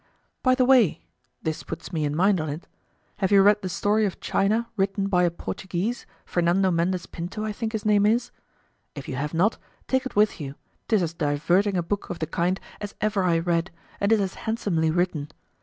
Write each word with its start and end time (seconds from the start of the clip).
By 0.41 0.55
the 0.55 0.65
way 0.65 1.03
(this 1.43 1.61
puts 1.61 1.93
me 1.93 2.05
in 2.05 2.15
mind 2.15 2.41
on't), 2.41 2.65
have 3.17 3.31
you 3.31 3.43
read 3.43 3.61
the 3.61 3.69
story 3.69 4.03
of 4.07 4.19
China 4.19 4.67
written 4.75 5.07
by 5.07 5.25
a 5.25 5.29
Portuguese, 5.29 6.07
Fernando 6.25 6.71
Mendez 6.71 7.05
Pinto, 7.05 7.45
I 7.45 7.51
think 7.51 7.73
his 7.73 7.85
name 7.85 8.07
is? 8.07 8.31
If 8.95 9.07
you 9.07 9.15
have 9.15 9.35
not, 9.35 9.59
take 9.87 10.07
it 10.07 10.15
with 10.15 10.41
you, 10.41 10.55
'tis 10.87 11.03
as 11.03 11.13
diverting 11.13 11.77
a 11.77 11.83
book 11.83 12.09
of 12.09 12.17
the 12.17 12.25
kind 12.25 12.59
as 12.79 12.95
ever 12.99 13.23
I 13.23 13.37
read, 13.37 13.69
and 13.99 14.11
is 14.11 14.19
as 14.21 14.33
handsomely 14.49 14.89
written. 14.89 15.29